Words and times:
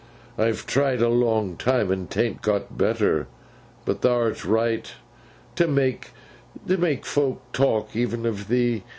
'I've 0.35 0.65
tried 0.65 0.99
a 0.99 1.09
long 1.09 1.57
time, 1.57 1.91
and 1.91 2.09
'ta'nt 2.09 2.41
got 2.41 2.75
better. 2.75 3.27
But 3.85 4.01
thou'rt 4.01 4.43
right; 4.45 4.91
't 5.55 5.67
might 5.69 6.09
mak 6.65 7.03
fok 7.05 7.37
talk, 7.53 7.95
even 7.95 8.25
of 8.25 8.47
thee. 8.47 8.83